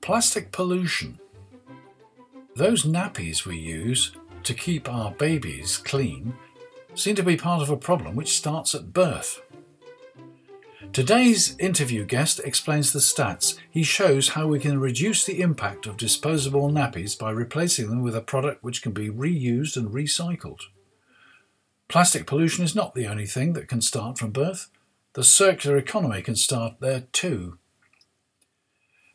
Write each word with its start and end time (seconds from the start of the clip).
Plastic 0.00 0.50
pollution. 0.52 1.18
Those 2.54 2.84
nappies 2.84 3.44
we 3.44 3.58
use 3.58 4.12
to 4.44 4.54
keep 4.54 4.88
our 4.88 5.10
babies 5.10 5.76
clean 5.76 6.34
seem 6.94 7.16
to 7.16 7.22
be 7.22 7.36
part 7.36 7.62
of 7.62 7.70
a 7.70 7.76
problem 7.76 8.16
which 8.16 8.36
starts 8.36 8.74
at 8.74 8.92
birth. 8.92 9.42
Today's 10.92 11.56
interview 11.58 12.06
guest 12.06 12.40
explains 12.44 12.92
the 12.92 13.00
stats. 13.00 13.58
He 13.70 13.82
shows 13.82 14.30
how 14.30 14.46
we 14.46 14.58
can 14.58 14.80
reduce 14.80 15.24
the 15.24 15.42
impact 15.42 15.86
of 15.86 15.96
disposable 15.96 16.70
nappies 16.70 17.18
by 17.18 17.30
replacing 17.30 17.90
them 17.90 18.02
with 18.02 18.16
a 18.16 18.20
product 18.20 18.64
which 18.64 18.82
can 18.82 18.92
be 18.92 19.10
reused 19.10 19.76
and 19.76 19.90
recycled. 19.90 20.60
Plastic 21.88 22.26
pollution 22.26 22.64
is 22.64 22.74
not 22.74 22.94
the 22.94 23.06
only 23.06 23.26
thing 23.26 23.52
that 23.52 23.68
can 23.68 23.80
start 23.80 24.18
from 24.18 24.30
birth. 24.30 24.70
The 25.16 25.24
circular 25.24 25.78
economy 25.78 26.20
can 26.20 26.36
start 26.36 26.74
there 26.78 27.04
too. 27.10 27.56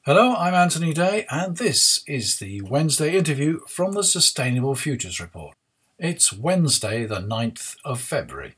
Hello, 0.03 0.33
I'm 0.35 0.55
Anthony 0.55 0.95
Day, 0.95 1.27
and 1.29 1.57
this 1.57 2.03
is 2.07 2.39
the 2.39 2.61
Wednesday 2.61 3.15
interview 3.15 3.59
from 3.67 3.91
the 3.91 4.03
Sustainable 4.03 4.73
Futures 4.73 5.19
Report. 5.19 5.55
It's 5.99 6.33
Wednesday, 6.33 7.05
the 7.05 7.19
9th 7.19 7.75
of 7.85 8.01
February. 8.01 8.55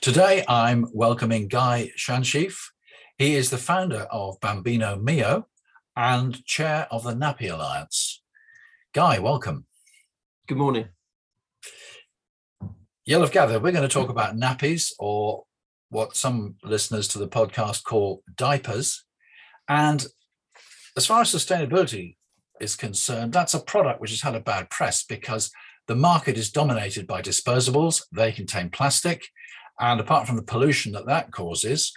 Today 0.00 0.44
I'm 0.48 0.90
welcoming 0.92 1.46
Guy 1.46 1.92
Schanschieff. 1.96 2.70
He 3.16 3.36
is 3.36 3.50
the 3.50 3.56
founder 3.56 4.08
of 4.10 4.40
Bambino 4.40 4.96
Mio 4.96 5.46
and 5.94 6.44
chair 6.44 6.88
of 6.90 7.04
the 7.04 7.12
Nappy 7.12 7.52
Alliance. 7.52 8.20
Guy, 8.92 9.20
welcome. 9.20 9.66
Good 10.48 10.58
morning. 10.58 10.88
You'll 13.04 13.20
have 13.20 13.30
gathered 13.30 13.62
we're 13.62 13.70
going 13.70 13.88
to 13.88 13.88
talk 13.88 14.10
about 14.10 14.36
nappies 14.36 14.92
or 14.98 15.44
what 15.88 16.16
some 16.16 16.56
listeners 16.62 17.08
to 17.08 17.18
the 17.18 17.28
podcast 17.28 17.84
call 17.84 18.22
diapers. 18.36 19.04
And 19.68 20.06
as 20.96 21.06
far 21.06 21.20
as 21.20 21.32
sustainability 21.32 22.16
is 22.60 22.76
concerned, 22.76 23.32
that's 23.32 23.54
a 23.54 23.60
product 23.60 24.00
which 24.00 24.10
has 24.10 24.22
had 24.22 24.34
a 24.34 24.40
bad 24.40 24.70
press 24.70 25.04
because 25.04 25.50
the 25.86 25.96
market 25.96 26.36
is 26.36 26.50
dominated 26.50 27.06
by 27.06 27.22
disposables. 27.22 28.02
They 28.12 28.32
contain 28.32 28.70
plastic. 28.70 29.26
And 29.78 30.00
apart 30.00 30.26
from 30.26 30.36
the 30.36 30.42
pollution 30.42 30.92
that 30.92 31.06
that 31.06 31.30
causes, 31.32 31.92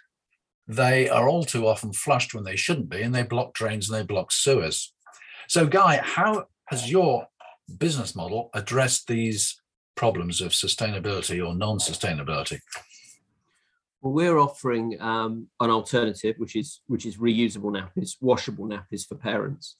they 0.67 1.09
are 1.09 1.27
all 1.27 1.43
too 1.43 1.67
often 1.67 1.93
flushed 1.93 2.33
when 2.33 2.43
they 2.43 2.55
shouldn't 2.55 2.89
be, 2.89 3.01
and 3.01 3.15
they 3.15 3.23
block 3.23 3.53
drains 3.53 3.89
and 3.89 3.97
they 3.97 4.05
block 4.05 4.31
sewers. 4.31 4.93
So, 5.47 5.65
Guy, 5.65 5.99
how 6.03 6.45
has 6.67 6.91
your 6.91 7.27
business 7.75 8.15
model 8.15 8.51
addressed 8.53 9.07
these 9.07 9.59
problems 9.95 10.41
of 10.41 10.51
sustainability 10.51 11.45
or 11.45 11.55
non 11.55 11.79
sustainability? 11.79 12.59
Well, 14.01 14.13
we're 14.13 14.37
offering 14.37 14.99
um, 15.01 15.47
an 15.59 15.69
alternative, 15.69 16.35
which 16.37 16.55
is 16.55 16.81
which 16.87 17.05
is 17.05 17.17
reusable 17.17 17.71
nappies, 17.71 18.15
washable 18.21 18.65
nappies 18.65 19.05
for 19.05 19.15
parents, 19.15 19.75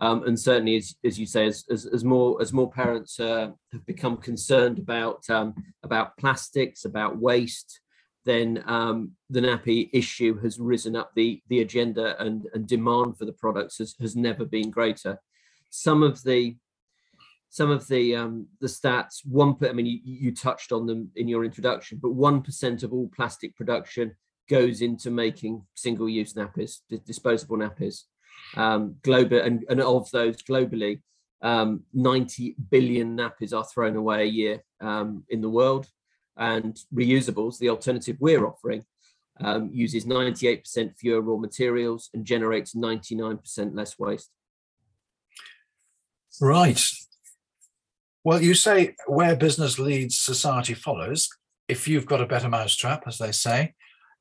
um, 0.00 0.22
and 0.26 0.38
certainly, 0.38 0.76
as, 0.76 0.94
as 1.04 1.18
you 1.18 1.26
say, 1.26 1.46
as, 1.46 1.64
as, 1.70 1.84
as 1.86 2.04
more 2.04 2.40
as 2.40 2.52
more 2.52 2.70
parents 2.70 3.20
uh, 3.20 3.50
have 3.72 3.84
become 3.84 4.16
concerned 4.16 4.78
about 4.78 5.28
um, 5.28 5.54
about 5.82 6.16
plastics, 6.16 6.84
about 6.84 7.18
waste, 7.18 7.80
then 8.24 8.62
um, 8.66 9.12
the 9.28 9.40
nappy 9.40 9.90
issue 9.92 10.40
has 10.40 10.58
risen 10.58 10.96
up 10.96 11.10
the 11.14 11.42
the 11.48 11.60
agenda, 11.60 12.20
and, 12.22 12.46
and 12.54 12.66
demand 12.66 13.18
for 13.18 13.26
the 13.26 13.32
products 13.32 13.78
has, 13.78 13.94
has 14.00 14.16
never 14.16 14.44
been 14.46 14.70
greater. 14.70 15.20
Some 15.70 16.02
of 16.02 16.22
the 16.22 16.56
some 17.50 17.70
of 17.70 17.86
the 17.88 18.16
um, 18.16 18.46
the 18.60 18.66
stats. 18.66 19.24
One, 19.24 19.56
I 19.62 19.72
mean, 19.72 19.86
you, 19.86 20.00
you 20.04 20.34
touched 20.34 20.72
on 20.72 20.86
them 20.86 21.10
in 21.16 21.28
your 21.28 21.44
introduction, 21.44 21.98
but 22.00 22.12
one 22.12 22.42
percent 22.42 22.82
of 22.82 22.92
all 22.92 23.10
plastic 23.14 23.56
production 23.56 24.14
goes 24.48 24.80
into 24.80 25.10
making 25.10 25.62
single-use 25.74 26.32
nappies, 26.32 26.78
disposable 27.04 27.58
nappies. 27.58 28.04
Um, 28.56 28.96
global 29.02 29.40
and, 29.40 29.64
and 29.68 29.80
of 29.80 30.10
those 30.10 30.42
globally, 30.42 31.02
um, 31.42 31.82
90 31.92 32.56
billion 32.70 33.16
nappies 33.16 33.56
are 33.56 33.64
thrown 33.64 33.96
away 33.96 34.22
a 34.22 34.26
year 34.26 34.62
um, 34.80 35.24
in 35.28 35.40
the 35.40 35.50
world. 35.50 35.86
And 36.36 36.78
reusables, 36.94 37.58
the 37.58 37.68
alternative 37.68 38.16
we're 38.20 38.46
offering, 38.46 38.84
um, 39.40 39.70
uses 39.72 40.04
98% 40.04 40.96
fewer 40.96 41.20
raw 41.20 41.36
materials 41.36 42.10
and 42.14 42.24
generates 42.24 42.74
99% 42.74 43.74
less 43.74 43.98
waste. 43.98 44.30
Right. 46.40 46.80
Well, 48.24 48.42
you 48.42 48.54
say 48.54 48.94
where 49.06 49.36
business 49.36 49.78
leads, 49.78 50.18
society 50.18 50.74
follows. 50.74 51.28
If 51.68 51.86
you've 51.86 52.06
got 52.06 52.20
a 52.20 52.26
better 52.26 52.48
mousetrap, 52.48 53.04
as 53.06 53.18
they 53.18 53.32
say, 53.32 53.74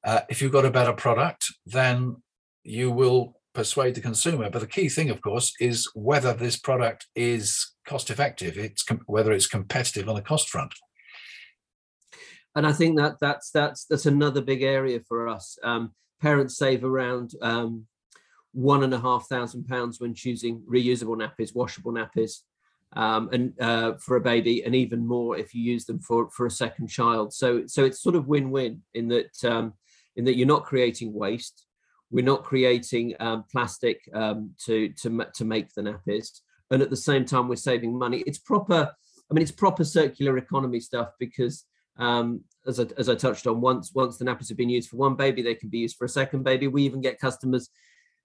uh, 0.04 0.22
if 0.30 0.42
you've 0.42 0.52
got 0.52 0.66
a 0.66 0.72
better 0.72 0.94
product, 0.94 1.52
then 1.66 2.18
you 2.64 2.92
will 2.92 3.40
persuade 3.54 3.96
the 3.96 4.02
consumer. 4.02 4.50
But 4.50 4.60
the 4.60 4.68
key 4.68 4.90
thing, 4.90 5.10
of 5.10 5.22
course, 5.22 5.54
is 5.60 5.90
whether 5.96 6.34
this 6.34 6.58
product 6.58 7.08
is 7.16 7.74
cost 7.88 8.10
effective. 8.10 8.58
It's 8.58 8.84
com- 8.84 9.02
whether 9.08 9.32
it's 9.32 9.48
competitive 9.48 10.08
on 10.08 10.16
the 10.16 10.22
cost 10.22 10.50
front. 10.50 10.74
And 12.56 12.68
I 12.68 12.74
think 12.74 12.98
that 12.98 13.16
that's 13.20 13.52
that's 13.52 13.86
that's 13.86 14.06
another 14.06 14.42
big 14.42 14.62
area 14.62 15.00
for 15.08 15.28
us. 15.28 15.58
Um, 15.64 15.94
parents 16.22 16.58
save 16.58 16.84
around 16.84 17.32
um, 17.42 17.88
one 18.54 18.84
and 18.84 18.94
a 18.94 19.00
half 19.00 19.28
thousand 19.28 19.68
pounds 19.68 20.00
when 20.00 20.14
choosing 20.14 20.62
reusable 20.62 21.18
nappies, 21.18 21.56
washable 21.56 21.94
nappies 21.94 22.42
um, 22.94 23.30
and 23.32 23.54
uh, 23.60 23.94
for 24.00 24.16
a 24.18 24.22
baby, 24.22 24.64
and 24.64 24.74
even 24.74 25.06
more 25.06 25.38
if 25.38 25.54
you 25.54 25.62
use 25.62 25.86
them 25.86 26.00
for 26.00 26.30
for 26.30 26.46
a 26.46 26.52
second 26.52 26.88
child. 26.88 27.34
So 27.34 27.64
so 27.68 27.84
it's 27.86 28.02
sort 28.02 28.16
of 28.16 28.28
win-win 28.28 28.82
in 28.94 29.08
that 29.10 29.44
um, 29.44 29.74
in 30.16 30.26
that 30.26 30.38
you're 30.38 30.48
not 30.48 30.66
creating 30.66 31.14
waste, 31.14 31.66
we're 32.10 32.26
not 32.26 32.44
creating 32.44 33.16
um, 33.20 33.44
plastic 33.52 34.02
um, 34.14 34.52
to 34.66 34.90
to 35.02 35.26
to 35.36 35.46
make 35.46 35.74
the 35.74 35.82
nappies, 35.82 36.40
and 36.72 36.82
at 36.82 36.90
the 36.90 36.96
same 36.96 37.26
time 37.26 37.48
we're 37.48 37.56
saving 37.56 37.98
money. 37.98 38.24
It's 38.26 38.40
proper. 38.40 38.94
I 39.30 39.34
mean, 39.34 39.42
it's 39.42 39.52
proper 39.52 39.84
circular 39.84 40.38
economy 40.38 40.80
stuff 40.80 41.10
because 41.20 41.66
um, 41.98 42.42
as 42.66 42.80
I, 42.80 42.86
as 42.98 43.10
I 43.10 43.16
touched 43.16 43.46
on, 43.46 43.60
once 43.60 43.92
once 43.94 44.18
the 44.18 44.26
nappies 44.26 44.48
have 44.48 44.58
been 44.58 44.70
used 44.70 44.90
for 44.90 44.98
one 44.98 45.16
baby, 45.16 45.42
they 45.42 45.56
can 45.56 45.70
be 45.70 45.80
used 45.80 45.98
for 45.98 46.06
a 46.06 46.10
second 46.10 46.44
baby. 46.44 46.68
We 46.68 46.84
even 46.84 47.02
get 47.02 47.20
customers 47.20 47.70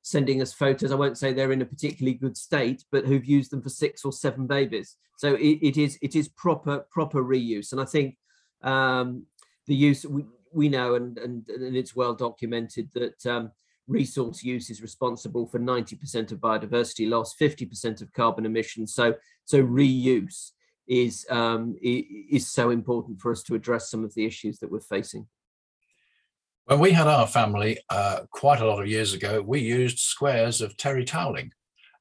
sending 0.03 0.43
us 0.43 0.53
photos. 0.53 0.93
I 0.93 0.97
won't 0.97 1.17
say 1.17 1.33
they're 1.33 1.53
in 1.53 1.63
a 1.63 1.67
particularly 1.67 2.15
good 2.15 2.37
state, 2.37 2.85
but 2.93 3.07
who've 3.07 3.25
used 3.25 3.51
them 3.51 3.63
for 3.63 3.71
six 3.71 4.05
or 4.05 4.13
seven 4.13 4.47
babies. 4.47 4.97
So 5.17 5.35
it, 5.35 5.59
it 5.63 5.77
is 5.77 5.99
it 6.03 6.17
is 6.17 6.29
proper 6.29 6.85
proper 6.91 7.23
reuse, 7.23 7.73
and 7.73 7.81
I 7.81 7.85
think 7.85 8.17
um, 8.63 9.27
the 9.67 9.75
use 9.75 10.05
we, 10.05 10.25
we 10.53 10.69
know 10.69 10.97
and, 10.97 11.17
and 11.19 11.49
and 11.49 11.77
it's 11.77 11.97
well 11.97 12.15
documented 12.15 12.91
that 12.95 13.25
um, 13.27 13.53
resource 13.87 14.43
use 14.43 14.71
is 14.71 14.83
responsible 14.83 15.47
for 15.47 15.59
90% 15.59 16.33
of 16.33 16.39
biodiversity 16.39 17.09
loss, 17.09 17.35
50% 17.41 18.03
of 18.03 18.13
carbon 18.13 18.47
emissions. 18.47 18.95
So 18.95 19.15
so 19.45 19.63
reuse 19.63 20.51
is 20.89 21.27
um, 21.31 21.77
is 21.81 22.51
so 22.51 22.71
important 22.71 23.21
for 23.21 23.31
us 23.31 23.43
to 23.45 23.55
address 23.55 23.91
some 23.91 24.05
of 24.05 24.15
the 24.15 24.25
issues 24.25 24.59
that 24.59 24.71
we're 24.71 24.81
facing. 24.81 25.27
When 26.67 26.79
we 26.79 26.93
had 26.93 27.09
our 27.09 27.27
family 27.27 27.79
uh, 27.91 28.21
quite 28.31 28.61
a 28.61 28.67
lot 28.67 28.81
of 28.81 28.89
years 28.89 29.15
ago, 29.15 29.43
we 29.43 29.61
used 29.61 29.99
squares 29.99 30.61
of 30.61 30.77
terry 30.77 31.05
toweling 31.05 31.53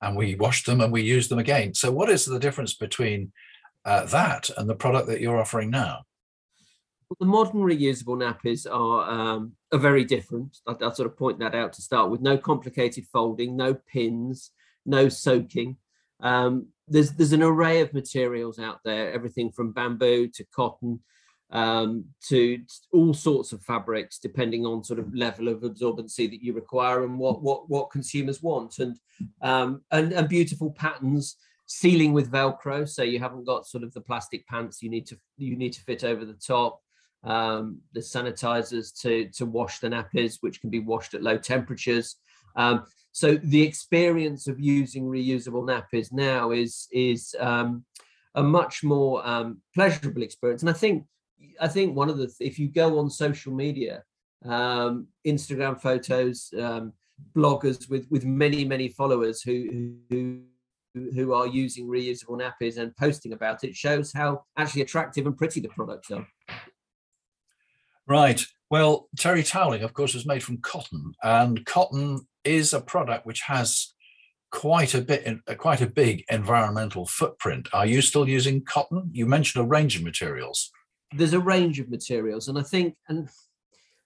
and 0.01 0.15
we 0.15 0.35
washed 0.35 0.67
them 0.67 0.81
and 0.81 0.93
we 0.93 1.01
used 1.01 1.31
them 1.31 1.39
again. 1.39 1.73
So, 1.73 1.91
what 1.91 2.09
is 2.09 2.25
the 2.25 2.39
difference 2.39 2.75
between 2.75 3.31
uh, 3.85 4.05
that 4.05 4.49
and 4.57 4.69
the 4.69 4.75
product 4.75 5.07
that 5.07 5.19
you're 5.19 5.39
offering 5.39 5.71
now? 5.71 6.03
Well, 7.09 7.17
the 7.19 7.25
modern 7.25 7.61
reusable 7.61 8.17
nappies 8.17 8.71
are 8.71 9.09
um, 9.09 9.53
are 9.71 9.79
very 9.79 10.05
different. 10.05 10.57
I, 10.67 10.73
will 10.73 10.93
sort 10.93 11.09
of 11.09 11.17
point 11.17 11.39
that 11.39 11.55
out 11.55 11.73
to 11.73 11.81
start 11.81 12.11
with. 12.11 12.21
No 12.21 12.37
complicated 12.37 13.05
folding, 13.11 13.57
no 13.57 13.73
pins, 13.73 14.51
no 14.85 15.09
soaking. 15.09 15.77
Um, 16.19 16.67
there's 16.87 17.11
there's 17.13 17.33
an 17.33 17.43
array 17.43 17.81
of 17.81 17.93
materials 17.93 18.59
out 18.59 18.79
there, 18.85 19.11
everything 19.11 19.51
from 19.51 19.71
bamboo 19.71 20.27
to 20.35 20.45
cotton 20.55 20.99
um, 21.51 22.05
to 22.29 22.59
all 22.93 23.13
sorts 23.13 23.51
of 23.51 23.61
fabrics, 23.63 24.19
depending 24.19 24.65
on 24.65 24.83
sort 24.83 24.99
of 24.99 25.13
level 25.13 25.47
of 25.47 25.61
absorbency 25.61 26.29
that 26.29 26.41
you 26.41 26.53
require 26.53 27.03
and 27.03 27.17
what 27.17 27.41
what 27.41 27.69
what 27.69 27.91
consumers 27.91 28.41
want, 28.41 28.79
and 28.79 28.97
um, 29.41 29.81
and, 29.91 30.13
and 30.13 30.29
beautiful 30.29 30.71
patterns 30.71 31.35
sealing 31.67 32.13
with 32.13 32.31
velcro. 32.31 32.87
So 32.87 33.03
you 33.03 33.19
haven't 33.19 33.45
got 33.45 33.67
sort 33.67 33.83
of 33.83 33.93
the 33.93 34.01
plastic 34.01 34.47
pants 34.47 34.81
you 34.81 34.89
need 34.89 35.05
to 35.07 35.17
you 35.37 35.55
need 35.55 35.73
to 35.73 35.81
fit 35.81 36.03
over 36.03 36.25
the 36.25 36.33
top 36.33 36.81
um, 37.23 37.79
the 37.93 37.99
sanitizers 37.99 38.99
to 39.01 39.29
to 39.29 39.45
wash 39.45 39.79
the 39.79 39.89
nappies 39.89 40.37
which 40.41 40.61
can 40.61 40.69
be 40.69 40.79
washed 40.79 41.13
at 41.13 41.23
low 41.23 41.37
temperatures. 41.37 42.15
Um, 42.55 42.85
so 43.11 43.35
the 43.35 43.61
experience 43.61 44.47
of 44.47 44.59
using 44.59 45.05
reusable 45.05 45.65
nappies 45.65 46.11
now 46.11 46.51
is 46.51 46.87
is 46.91 47.35
um, 47.39 47.85
a 48.35 48.43
much 48.43 48.83
more 48.83 49.25
um, 49.27 49.61
pleasurable 49.73 50.23
experience. 50.23 50.61
And 50.61 50.69
i 50.69 50.73
think 50.73 51.05
I 51.59 51.67
think 51.67 51.95
one 51.95 52.09
of 52.09 52.17
the 52.17 52.33
if 52.39 52.59
you 52.59 52.67
go 52.67 52.99
on 52.99 53.09
social 53.09 53.53
media, 53.53 54.03
um, 54.45 55.07
Instagram 55.25 55.79
photos, 55.79 56.53
um, 56.59 56.93
bloggers 57.35 57.89
with 57.89 58.07
with 58.09 58.25
many 58.25 58.65
many 58.65 58.89
followers 58.89 59.41
who 59.41 59.95
who 60.09 60.41
who 60.93 61.33
are 61.33 61.47
using 61.47 61.87
reusable 61.87 62.39
nappies 62.39 62.77
and 62.77 62.95
posting 62.97 63.33
about 63.33 63.63
it 63.63 63.75
shows 63.75 64.11
how 64.13 64.43
actually 64.57 64.81
attractive 64.81 65.25
and 65.25 65.37
pretty 65.37 65.61
the 65.61 65.69
products 65.69 66.11
are. 66.11 66.27
Right. 68.07 68.43
Well, 68.69 69.07
terry 69.17 69.43
toweling, 69.43 69.83
of 69.83 69.93
course, 69.93 70.15
is 70.15 70.25
made 70.25 70.43
from 70.43 70.57
cotton, 70.57 71.13
and 71.23 71.65
cotton 71.65 72.27
is 72.43 72.73
a 72.73 72.81
product 72.81 73.25
which 73.25 73.41
has 73.41 73.93
quite 74.51 74.93
a 74.93 75.01
bit, 75.01 75.39
quite 75.57 75.81
a 75.81 75.87
big 75.87 76.23
environmental 76.29 77.05
footprint. 77.05 77.69
Are 77.73 77.85
you 77.85 78.01
still 78.01 78.27
using 78.27 78.63
cotton? 78.63 79.09
You 79.11 79.25
mentioned 79.25 79.63
a 79.63 79.67
range 79.67 79.95
of 79.95 80.03
materials. 80.03 80.71
There's 81.13 81.33
a 81.33 81.39
range 81.39 81.79
of 81.79 81.89
materials, 81.89 82.47
and 82.47 82.57
I 82.57 82.63
think, 82.63 82.95
and 83.09 83.29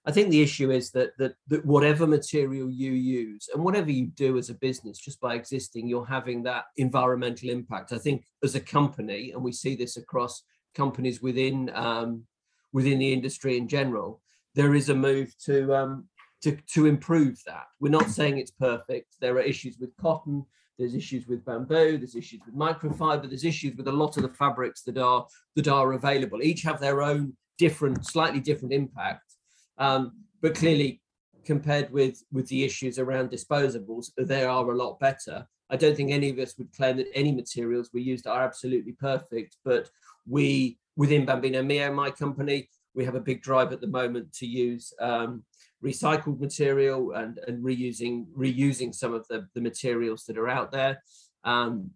I 0.04 0.12
think 0.12 0.30
the 0.30 0.42
issue 0.42 0.70
is 0.70 0.90
that, 0.92 1.16
that 1.18 1.34
that 1.48 1.64
whatever 1.64 2.06
material 2.06 2.70
you 2.70 2.92
use 2.92 3.48
and 3.52 3.62
whatever 3.62 3.90
you 3.90 4.06
do 4.06 4.38
as 4.38 4.50
a 4.50 4.54
business, 4.54 4.98
just 4.98 5.20
by 5.20 5.34
existing, 5.34 5.88
you're 5.88 6.06
having 6.06 6.42
that 6.44 6.64
environmental 6.76 7.50
impact. 7.50 7.92
I 7.92 7.98
think 7.98 8.24
as 8.42 8.54
a 8.54 8.60
company, 8.60 9.32
and 9.32 9.42
we 9.42 9.52
see 9.52 9.76
this 9.76 9.96
across 9.96 10.42
companies 10.74 11.22
within 11.22 11.70
um, 11.74 12.24
within 12.72 12.98
the 12.98 13.12
industry 13.12 13.56
in 13.56 13.68
general, 13.68 14.20
there 14.54 14.74
is 14.74 14.88
a 14.88 14.94
move 14.94 15.34
to 15.44 15.74
um, 15.74 16.08
to, 16.42 16.56
to 16.74 16.86
improve 16.86 17.42
that. 17.46 17.66
We're 17.80 17.88
not 17.88 18.10
saying 18.10 18.38
it's 18.38 18.50
perfect. 18.50 19.14
There 19.20 19.34
are 19.34 19.40
issues 19.40 19.78
with 19.80 19.96
cotton, 19.96 20.44
there's 20.78 20.94
issues 20.94 21.26
with 21.26 21.44
bamboo, 21.44 21.98
there's 21.98 22.16
issues 22.16 22.40
with 22.44 22.54
microfiber, 22.54 23.28
there's 23.28 23.44
issues 23.44 23.76
with 23.76 23.88
a 23.88 23.92
lot 23.92 24.16
of 24.16 24.22
the 24.22 24.28
fabrics 24.28 24.82
that 24.82 24.98
are 24.98 25.26
that 25.54 25.68
are 25.68 25.92
available. 25.92 26.42
Each 26.42 26.62
have 26.62 26.80
their 26.80 27.02
own 27.02 27.36
different, 27.58 28.06
slightly 28.06 28.40
different 28.40 28.74
impact. 28.74 29.34
Um, 29.78 30.12
but 30.42 30.54
clearly, 30.54 31.00
compared 31.44 31.90
with 31.90 32.22
with 32.32 32.46
the 32.48 32.64
issues 32.64 32.98
around 32.98 33.30
disposables, 33.30 34.10
they 34.18 34.44
are 34.44 34.70
a 34.70 34.76
lot 34.76 35.00
better. 35.00 35.46
I 35.68 35.76
don't 35.76 35.96
think 35.96 36.12
any 36.12 36.30
of 36.30 36.38
us 36.38 36.56
would 36.58 36.72
claim 36.72 36.96
that 36.98 37.08
any 37.14 37.32
materials 37.32 37.90
we 37.92 38.02
used 38.02 38.26
are 38.26 38.44
absolutely 38.44 38.92
perfect, 38.92 39.56
but 39.64 39.90
we 40.28 40.78
within 40.96 41.26
Bambino 41.26 41.62
Mio, 41.62 41.92
my 41.92 42.10
company, 42.10 42.68
we 42.94 43.04
have 43.04 43.14
a 43.14 43.20
big 43.20 43.42
drive 43.42 43.72
at 43.72 43.80
the 43.80 43.86
moment 43.86 44.32
to 44.34 44.46
use 44.46 44.92
um, 45.00 45.44
recycled 45.84 46.40
material 46.40 47.12
and, 47.12 47.38
and 47.46 47.62
reusing 47.62 48.26
reusing 48.36 48.94
some 48.94 49.14
of 49.14 49.26
the, 49.28 49.46
the 49.54 49.60
materials 49.60 50.24
that 50.24 50.38
are 50.38 50.48
out 50.48 50.72
there. 50.72 51.02
Um, 51.44 51.90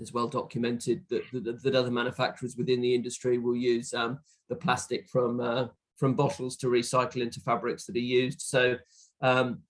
it's 0.00 0.12
well 0.12 0.28
documented 0.28 1.02
that, 1.08 1.22
that, 1.32 1.62
that, 1.62 1.74
other 1.74 1.90
manufacturers 1.90 2.56
within 2.56 2.80
the 2.80 2.94
industry 2.94 3.38
will 3.38 3.56
use 3.56 3.94
um, 3.94 4.18
the 4.48 4.54
plastic 4.54 5.08
from 5.08 5.40
uh, 5.40 5.66
from 5.96 6.14
bottles 6.14 6.56
to 6.56 6.66
recycle 6.66 7.22
into 7.22 7.40
fabrics 7.40 7.84
that 7.84 7.96
are 7.96 8.00
used. 8.00 8.40
So 8.40 8.76
um, 9.20 9.60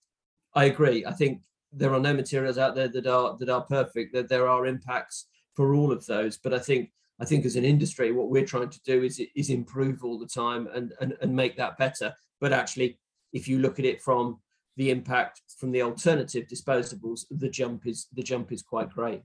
I 0.54 0.64
agree. 0.64 1.04
I 1.04 1.12
think 1.12 1.40
there 1.72 1.94
are 1.94 2.00
no 2.00 2.14
materials 2.14 2.58
out 2.58 2.74
there 2.74 2.88
that 2.88 3.06
are 3.06 3.36
that 3.38 3.48
are 3.48 3.62
perfect. 3.62 4.12
That 4.14 4.28
there 4.28 4.48
are 4.48 4.66
impacts 4.66 5.26
for 5.54 5.74
all 5.74 5.92
of 5.92 6.04
those, 6.06 6.38
but 6.38 6.54
I 6.54 6.58
think 6.58 6.90
I 7.20 7.24
think 7.24 7.44
as 7.44 7.56
an 7.56 7.64
industry, 7.64 8.12
what 8.12 8.30
we're 8.30 8.46
trying 8.46 8.70
to 8.70 8.82
do 8.82 9.02
is 9.02 9.20
is 9.36 9.50
improve 9.50 10.04
all 10.04 10.18
the 10.18 10.26
time 10.26 10.68
and 10.74 10.92
and, 11.00 11.14
and 11.20 11.34
make 11.34 11.56
that 11.56 11.78
better. 11.78 12.14
But 12.40 12.52
actually, 12.52 12.98
if 13.32 13.48
you 13.48 13.58
look 13.58 13.78
at 13.78 13.84
it 13.84 14.00
from 14.00 14.38
the 14.76 14.90
impact 14.90 15.42
from 15.58 15.72
the 15.72 15.82
alternative 15.82 16.46
disposables, 16.46 17.26
the 17.30 17.48
jump 17.48 17.86
is 17.86 18.06
the 18.12 18.22
jump 18.22 18.52
is 18.52 18.62
quite 18.62 18.90
great. 18.90 19.22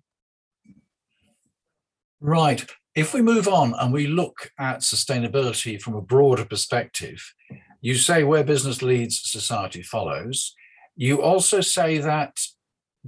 Right. 2.20 2.66
If 2.96 3.14
we 3.14 3.22
move 3.22 3.48
on 3.48 3.74
and 3.80 3.94
we 3.94 4.08
look 4.08 4.52
at 4.58 4.80
sustainability 4.80 5.82
from 5.82 5.96
a 5.96 6.02
broader 6.02 6.46
perspective, 6.46 7.22
you 7.82 7.96
say 7.96 8.24
where 8.24 8.44
business 8.44 8.82
leads, 8.82 9.22
society 9.30 9.84
follows. 9.84 10.56
You 10.96 11.22
also 11.22 11.62
say 11.62 11.98
that 12.00 12.40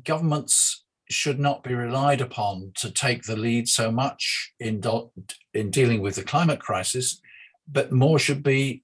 governments 0.03 0.83
should 1.09 1.39
not 1.39 1.63
be 1.63 1.73
relied 1.73 2.21
upon 2.21 2.73
to 2.75 2.91
take 2.91 3.23
the 3.23 3.37
lead 3.37 3.67
so 3.67 3.91
much 3.91 4.53
in, 4.59 4.81
do- 4.81 5.09
in 5.53 5.71
dealing 5.71 6.01
with 6.01 6.15
the 6.15 6.23
climate 6.23 6.59
crisis, 6.59 7.21
but 7.67 7.91
more 7.91 8.19
should 8.19 8.43
be 8.43 8.83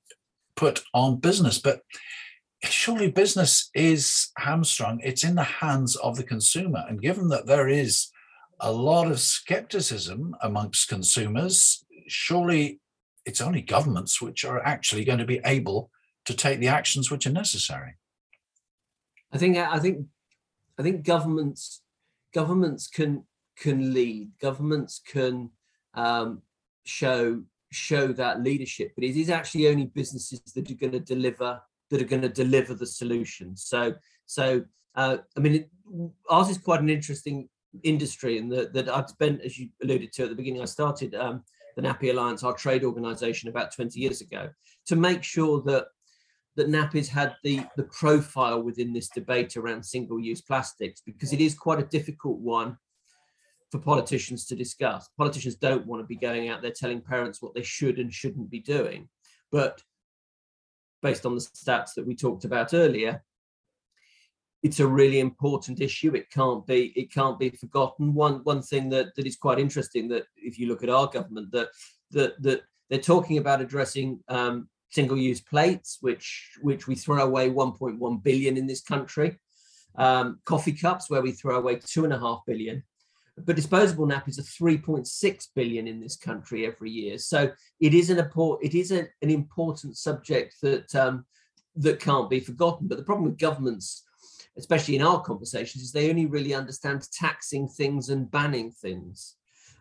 put 0.56 0.84
on 0.94 1.20
business. 1.20 1.60
But 1.60 1.82
surely 2.64 3.12
business 3.12 3.70
is 3.74 4.32
hamstrung, 4.38 5.00
it's 5.04 5.24
in 5.24 5.36
the 5.36 5.44
hands 5.44 5.96
of 5.98 6.16
the 6.16 6.24
consumer. 6.24 6.84
And 6.88 7.02
given 7.02 7.30
that 7.30 7.46
there 7.46 7.68
is 7.68 8.10
a 8.60 8.72
lot 8.72 9.12
of 9.12 9.20
skepticism 9.20 10.36
amongst 10.42 10.88
consumers, 10.88 11.84
surely 12.08 12.80
it's 13.26 13.42
only 13.42 13.62
governments 13.62 14.22
which 14.22 14.46
are 14.46 14.64
actually 14.66 15.06
going 15.06 15.20
to 15.20 15.26
be 15.26 15.42
able 15.46 15.90
to 16.26 16.34
take 16.34 16.60
the 16.60 16.68
actions 16.68 17.12
which 17.12 17.26
are 17.28 17.32
necessary. 17.32 17.96
I 19.32 19.38
think 19.38 19.58
I 19.58 19.80
think 19.80 20.08
I 20.78 20.84
think 20.84 21.04
governments 21.04 21.82
governments 22.34 22.88
can 22.88 23.26
can 23.58 23.94
lead. 23.94 24.32
Governments 24.40 25.02
can 25.06 25.50
um, 25.94 26.42
show 26.86 27.44
show 27.74 28.08
that 28.14 28.44
leadership, 28.44 28.92
but 28.96 29.04
it 29.04 29.20
is 29.20 29.30
actually 29.30 29.68
only 29.68 29.86
businesses 29.86 30.42
that 30.54 30.70
are 30.70 30.76
going 30.76 30.92
to 30.94 31.00
deliver 31.00 31.62
that 31.90 32.02
are 32.02 32.06
going 32.06 32.22
to 32.22 32.30
deliver 32.30 32.74
the 32.74 32.86
solution. 32.86 33.56
So, 33.56 33.94
so 34.26 34.64
uh, 34.96 35.18
I 35.38 35.40
mean, 35.40 35.56
it, 35.56 35.70
ours 36.30 36.50
is 36.50 36.58
quite 36.58 36.82
an 36.82 36.90
interesting 36.90 37.50
industry, 37.84 38.38
and 38.38 38.52
that 38.52 38.74
that 38.74 38.90
I've 38.90 39.10
spent, 39.10 39.42
as 39.42 39.58
you 39.58 39.70
alluded 39.84 40.12
to 40.14 40.24
at 40.24 40.30
the 40.30 40.36
beginning, 40.36 40.62
I 40.62 40.66
started 40.66 41.16
um, 41.16 41.44
the 41.76 41.82
Nappy 41.82 42.12
Alliance, 42.12 42.44
our 42.44 42.54
trade 42.54 42.84
organisation, 42.84 43.50
about 43.50 43.74
20 43.74 44.00
years 44.00 44.22
ago, 44.22 44.50
to 44.88 44.96
make 44.96 45.24
sure 45.24 45.62
that 45.64 45.88
that 46.56 46.68
NAPI's 46.68 47.10
had 47.10 47.36
the 47.44 47.66
the 47.78 47.84
profile 47.84 48.62
within 48.62 48.94
this 48.94 49.10
debate 49.10 49.58
around 49.58 49.84
single-use 49.84 50.42
plastics, 50.42 51.02
because 51.06 51.34
it 51.34 51.42
is 51.42 51.56
quite 51.56 51.80
a 51.80 51.86
difficult 51.86 52.40
one 52.40 52.78
for 53.74 53.80
politicians 53.80 54.46
to 54.46 54.56
discuss. 54.56 55.10
Politicians 55.18 55.56
don't 55.56 55.88
want 55.88 56.00
to 56.00 56.06
be 56.06 56.16
going 56.16 56.48
out 56.48 56.62
there 56.62 56.70
telling 56.70 57.02
parents 57.02 57.42
what 57.42 57.56
they 57.56 57.64
should 57.64 57.98
and 57.98 58.14
shouldn't 58.14 58.52
be 58.52 58.60
doing. 58.60 59.10
But 59.52 59.82
based 61.02 61.26
on 61.26 61.34
the 61.34 61.42
stats 61.42 61.96
that 61.96 62.06
we 62.06 62.16
talked 62.16 62.46
about 62.46 62.76
earlier, 62.76 63.24
it's 64.62 64.80
a 64.80 64.86
really 64.86 65.20
important 65.20 65.82
issue. 65.82 66.14
It 66.14 66.30
can't 66.30 66.64
be 66.68 66.94
it 66.96 67.12
can't 67.12 67.40
be 67.40 67.50
forgotten. 67.50 68.14
One 68.14 68.44
one 68.44 68.62
thing 68.62 68.90
that, 68.90 69.16
that 69.16 69.26
is 69.26 69.38
quite 69.38 69.58
interesting 69.58 70.08
that 70.10 70.26
if 70.38 70.60
you 70.60 70.68
look 70.68 70.84
at 70.84 70.92
our 70.92 71.08
government 71.08 71.52
that 71.54 71.70
that 72.12 72.40
that 72.44 72.62
they're 72.92 73.00
talking 73.00 73.40
about 73.40 73.60
addressing 73.60 74.20
um, 74.28 74.70
single-use 74.92 75.42
plates, 75.42 75.98
which 76.02 76.52
which 76.62 76.88
we 76.88 76.94
throw 76.94 77.24
away 77.24 77.50
1.1 77.50 78.24
billion 78.24 78.56
in 78.56 78.68
this 78.68 78.82
country. 78.82 79.40
Um, 79.96 80.40
coffee 80.46 80.74
cups, 80.74 81.10
where 81.10 81.24
we 81.24 81.32
throw 81.32 81.58
away 81.58 81.80
two 81.84 82.04
and 82.04 82.14
a 82.14 82.20
half 82.20 82.42
billion 82.46 82.84
but 83.38 83.56
disposable 83.56 84.06
nappies 84.06 84.38
are 84.38 84.66
3.6 84.66 85.48
billion 85.56 85.88
in 85.88 86.00
this 86.00 86.16
country 86.16 86.66
every 86.66 86.92
year. 86.92 87.18
So 87.18 87.52
it 87.80 87.94
is 87.94 88.10
an 88.10 88.20
important 88.20 88.72
it 88.72 88.78
is 88.78 88.92
a, 88.92 89.08
an 89.22 89.30
important 89.30 89.98
subject 89.98 90.56
that 90.62 90.94
um, 90.96 91.26
that 91.76 92.00
can't 92.00 92.30
be 92.30 92.40
forgotten. 92.40 92.88
But 92.88 92.98
the 92.98 93.04
problem 93.04 93.26
with 93.26 93.40
governments, 93.40 94.04
especially 94.58 94.96
in 94.96 95.02
our 95.02 95.22
conversations, 95.22 95.84
is 95.84 95.92
they 95.92 96.10
only 96.10 96.28
really 96.28 96.54
understand 96.54 97.08
taxing 97.12 97.68
things 97.68 98.10
and 98.10 98.30
banning 98.30 98.72
things. 98.72 99.36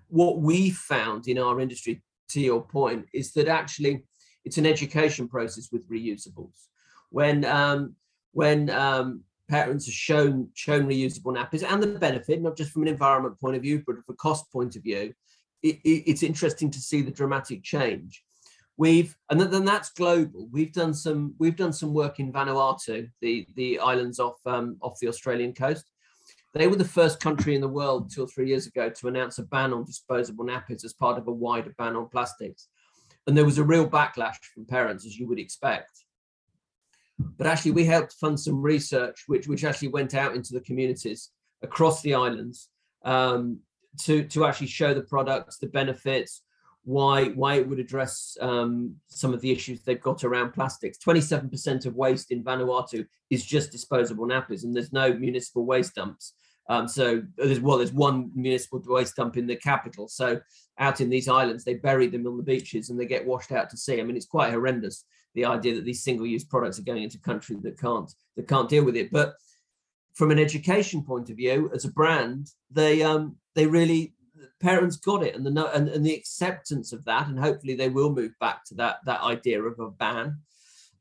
What 0.09 0.39
we 0.41 0.71
found 0.71 1.29
in 1.29 1.39
our 1.39 1.61
industry, 1.61 2.03
to 2.31 2.41
your 2.41 2.63
point, 2.63 3.07
is 3.13 3.33
that 3.33 3.49
actually 3.49 4.05
it's 4.45 4.59
an 4.59 4.67
education 4.67 5.29
process 5.29 5.69
with 5.71 5.89
reusables. 5.91 6.69
When 7.11 7.45
um, 7.45 7.97
when 8.33 8.71
um, 8.71 9.25
parents 9.49 9.87
have 9.87 9.95
shown 9.95 10.49
shown 10.55 10.87
reusable 10.87 11.35
nappies 11.37 11.63
and 11.69 11.83
the 11.83 11.87
benefit, 11.87 12.41
not 12.41 12.57
just 12.57 12.71
from 12.71 12.83
an 12.83 12.89
environment 12.89 13.39
point 13.41 13.57
of 13.57 13.63
view, 13.63 13.83
but 13.87 13.97
from 14.05 14.15
a 14.15 14.17
cost 14.17 14.51
point 14.53 14.77
of 14.77 14.83
view. 14.83 15.13
It, 15.63 15.77
it, 15.85 16.11
it's 16.11 16.23
interesting 16.23 16.71
to 16.71 16.81
see 16.81 17.03
the 17.03 17.11
dramatic 17.11 17.63
change. 17.63 18.25
We've 18.77 19.17
and 19.31 19.41
then 19.41 19.65
that's 19.65 19.91
global. 19.91 20.49
We've 20.51 20.73
done 20.73 20.95
some 20.95 21.35
we've 21.39 21.57
done 21.57 21.73
some 21.73 21.93
work 21.93 22.19
in 22.21 22.33
Vanuatu, 22.33 23.11
the 23.21 23.47
the 23.55 23.79
islands 23.79 24.19
off 24.19 24.39
um, 24.47 24.77
off 24.81 24.99
the 25.01 25.09
Australian 25.09 25.53
coast. 25.53 25.91
They 26.55 26.67
were 26.67 26.77
the 26.77 26.85
first 26.85 27.21
country 27.21 27.55
in 27.55 27.61
the 27.61 27.69
world 27.69 28.11
two 28.11 28.25
or 28.25 28.27
three 28.27 28.49
years 28.49 28.67
ago 28.67 28.91
to 28.91 29.09
announce 29.09 29.39
a 29.39 29.43
ban 29.45 29.73
on 29.73 29.85
disposable 29.85 30.45
nappies 30.45 30.85
as 30.85 30.93
part 30.93 31.17
of 31.17 31.27
a 31.27 31.33
wider 31.33 31.75
ban 31.79 31.97
on 31.97 32.09
plastics. 32.09 32.69
And 33.27 33.37
there 33.37 33.45
was 33.45 33.59
a 33.59 33.65
real 33.65 33.89
backlash 33.89 34.37
from 34.55 34.67
parents, 34.67 35.07
as 35.07 35.19
you 35.19 35.27
would 35.29 35.39
expect. 35.39 36.05
But 37.39 37.47
actually, 37.47 37.73
we 37.73 37.85
helped 37.85 38.15
fund 38.15 38.39
some 38.39 38.63
research, 38.63 39.25
which 39.27 39.47
which 39.47 39.65
actually 39.65 39.89
went 39.89 40.15
out 40.15 40.35
into 40.35 40.53
the 40.53 40.61
communities 40.61 41.31
across 41.63 42.03
the 42.03 42.15
islands 42.15 42.69
um, 43.05 43.61
to 44.01 44.25
to 44.25 44.45
actually 44.47 44.69
show 44.69 44.95
the 44.95 45.03
products, 45.03 45.59
the 45.59 45.67
benefits, 45.67 46.43
why 46.85 47.27
why 47.27 47.55
it 47.55 47.69
would 47.69 47.79
address 47.79 48.37
um, 48.41 48.97
some 49.09 49.33
of 49.33 49.41
the 49.41 49.51
issues 49.51 49.83
they've 49.83 50.01
got 50.01 50.25
around 50.25 50.53
plastics. 50.53 50.99
Twenty 50.99 51.21
seven 51.21 51.49
percent 51.49 51.87
of 51.87 51.95
waste 51.95 52.31
in 52.31 52.45
Vanuatu 52.45 53.07
is 53.31 53.45
just 53.45 53.73
disposable 53.73 54.27
nappies, 54.27 54.65
and 54.65 54.75
there's 54.75 54.93
no 54.93 55.13
municipal 55.13 55.65
waste 55.65 55.95
dumps. 55.95 56.35
Um, 56.69 56.87
so 56.87 57.23
there's 57.37 57.61
well, 57.61 57.79
there's 57.79 57.93
one 57.93 58.31
municipal 58.35 58.83
waste 58.87 59.17
dump 59.17 59.37
in 59.37 59.47
the 59.47 59.57
capital. 59.57 60.09
So 60.09 60.41
out 60.79 61.01
in 61.01 61.11
these 61.11 61.29
islands, 61.29 61.65
they 61.65 61.75
bury 61.75 62.07
them 62.07 62.27
on 62.27 62.37
the 62.37 62.43
beaches 62.43 62.89
and 62.89 62.99
they 62.99 63.07
get 63.07 63.27
washed 63.27 63.53
out 63.53 63.69
to 63.71 63.77
sea. 63.77 64.01
I 64.01 64.05
mean, 64.05 64.17
it's 64.17 64.27
quite 64.27 64.53
horrendous 64.53 65.05
the 65.35 65.45
idea 65.45 65.75
that 65.75 65.85
these 65.85 66.03
single-use 66.03 66.45
products 66.45 66.79
are 66.79 66.85
going 66.85 67.03
into 67.03 67.19
countries 67.19 67.61
that 67.63 67.79
can't 67.79 68.11
that 68.37 68.49
can't 68.49 68.69
deal 68.69 68.85
with 68.85 68.97
it. 68.97 69.11
But 69.11 69.35
from 70.15 70.31
an 70.31 70.39
education 70.39 71.03
point 71.03 71.31
of 71.31 71.37
view, 71.37 71.71
as 71.75 71.85
a 71.85 71.91
brand, 71.91 72.51
they 72.71 73.03
um 73.03 73.37
they 73.55 73.67
really 73.67 74.15
parents 74.61 74.97
got 74.97 75.23
it 75.23 75.35
and 75.35 75.45
the 75.45 75.75
and, 75.75 75.89
and 75.89 76.05
the 76.05 76.15
acceptance 76.15 76.93
of 76.93 77.05
that, 77.05 77.29
and 77.29 77.39
hopefully 77.39 77.75
they 77.75 77.89
will 77.89 78.13
move 78.13 78.33
back 78.41 78.65
to 78.67 78.75
that 78.75 78.97
that 79.07 79.23
idea 79.23 79.63
of 79.63 79.79
a 79.81 79.91
ban. 79.91 80.39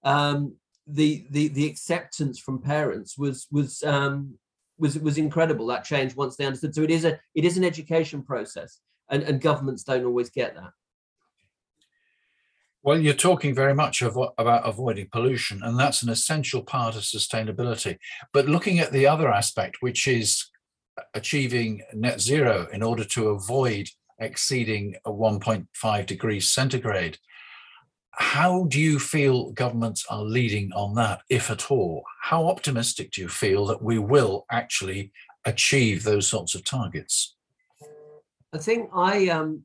um, 0.03 0.55
the 0.87 1.25
the 1.29 1.49
the 1.49 1.67
acceptance 1.67 2.39
from 2.39 2.61
parents 2.61 3.17
was 3.17 3.47
was 3.51 3.83
um, 3.83 4.37
was 4.77 4.97
was 4.99 5.17
incredible. 5.17 5.67
That 5.67 5.83
change 5.83 6.15
once 6.15 6.35
they 6.35 6.45
understood. 6.45 6.75
So 6.75 6.81
it 6.81 6.91
is 6.91 7.05
a 7.05 7.19
it 7.35 7.45
is 7.45 7.57
an 7.57 7.63
education 7.63 8.23
process, 8.23 8.79
and 9.09 9.23
and 9.23 9.41
governments 9.41 9.83
don't 9.83 10.05
always 10.05 10.29
get 10.29 10.55
that. 10.55 10.71
Well, 12.83 12.99
you're 12.99 13.13
talking 13.13 13.53
very 13.53 13.75
much 13.75 14.01
about 14.01 14.33
avoiding 14.67 15.09
pollution, 15.11 15.61
and 15.61 15.79
that's 15.79 16.01
an 16.01 16.09
essential 16.09 16.63
part 16.63 16.95
of 16.95 17.03
sustainability. 17.03 17.99
But 18.33 18.49
looking 18.49 18.79
at 18.79 18.91
the 18.91 19.05
other 19.05 19.29
aspect, 19.31 19.77
which 19.81 20.07
is 20.07 20.49
achieving 21.13 21.83
net 21.93 22.19
zero 22.19 22.67
in 22.73 22.81
order 22.81 23.03
to 23.03 23.29
avoid 23.29 23.89
exceeding 24.19 24.95
a 25.05 25.11
1.5 25.11 26.05
degrees 26.07 26.49
centigrade, 26.49 27.19
how 28.13 28.65
do 28.65 28.79
you 28.79 28.97
feel 28.97 29.51
governments 29.51 30.03
are 30.09 30.23
leading 30.23 30.71
on 30.73 30.95
that, 30.95 31.21
if 31.29 31.51
at 31.51 31.69
all? 31.69 32.03
How 32.23 32.47
optimistic 32.47 33.11
do 33.11 33.21
you 33.21 33.29
feel 33.29 33.67
that 33.67 33.83
we 33.83 33.99
will 33.99 34.45
actually 34.51 35.11
achieve 35.45 36.03
those 36.03 36.27
sorts 36.27 36.55
of 36.55 36.63
targets? 36.63 37.35
I 38.53 38.57
think 38.57 38.89
I 38.93 39.29
um, 39.29 39.63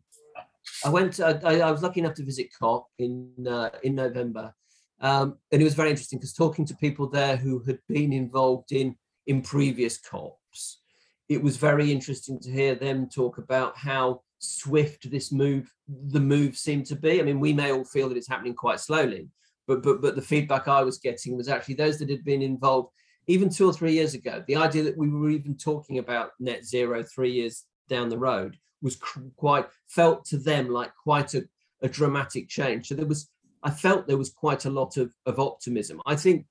I 0.84 0.88
went. 0.88 1.20
I, 1.20 1.38
I, 1.42 1.70
was 1.70 1.82
lucky 1.82 2.00
enough 2.00 2.14
to 2.14 2.24
visit 2.24 2.48
COP 2.58 2.86
in 2.98 3.30
uh, 3.48 3.70
in 3.82 3.94
November, 3.94 4.54
um, 5.00 5.38
and 5.52 5.60
it 5.60 5.64
was 5.64 5.74
very 5.74 5.90
interesting 5.90 6.18
because 6.18 6.32
talking 6.32 6.64
to 6.66 6.76
people 6.76 7.08
there 7.08 7.36
who 7.36 7.60
had 7.60 7.78
been 7.88 8.12
involved 8.12 8.72
in 8.72 8.96
in 9.26 9.42
previous 9.42 9.98
COPs, 9.98 10.80
it 11.28 11.42
was 11.42 11.56
very 11.56 11.90
interesting 11.90 12.38
to 12.40 12.50
hear 12.50 12.74
them 12.74 13.08
talk 13.08 13.38
about 13.38 13.76
how 13.76 14.22
swift 14.38 15.10
this 15.10 15.32
move 15.32 15.72
the 15.88 16.20
move 16.20 16.56
seemed 16.56 16.86
to 16.86 16.96
be. 16.96 17.20
I 17.20 17.22
mean, 17.22 17.40
we 17.40 17.52
may 17.52 17.72
all 17.72 17.84
feel 17.84 18.08
that 18.08 18.18
it's 18.18 18.28
happening 18.28 18.54
quite 18.54 18.80
slowly, 18.80 19.28
but 19.66 19.82
but 19.82 20.02
but 20.02 20.14
the 20.14 20.22
feedback 20.22 20.68
I 20.68 20.82
was 20.82 20.98
getting 20.98 21.36
was 21.36 21.48
actually 21.48 21.74
those 21.74 21.98
that 21.98 22.10
had 22.10 22.24
been 22.24 22.42
involved 22.42 22.90
even 23.28 23.48
two 23.48 23.68
or 23.68 23.72
three 23.72 23.92
years 23.92 24.14
ago. 24.14 24.44
The 24.46 24.56
idea 24.56 24.84
that 24.84 24.96
we 24.96 25.08
were 25.08 25.30
even 25.30 25.56
talking 25.56 25.98
about 25.98 26.30
net 26.38 26.64
zero 26.64 27.02
three 27.02 27.32
years 27.32 27.64
down 27.88 28.08
the 28.08 28.18
road 28.18 28.56
was 28.82 28.96
quite 29.36 29.66
felt 29.88 30.24
to 30.26 30.38
them 30.38 30.68
like 30.68 30.92
quite 30.94 31.34
a, 31.34 31.44
a 31.82 31.88
dramatic 31.88 32.48
change. 32.48 32.88
So 32.88 32.94
there 32.94 33.06
was, 33.06 33.30
I 33.62 33.70
felt 33.70 34.06
there 34.06 34.18
was 34.18 34.30
quite 34.30 34.64
a 34.64 34.70
lot 34.70 34.96
of, 34.96 35.12
of 35.24 35.38
optimism. 35.38 36.00
I 36.06 36.16
think, 36.16 36.46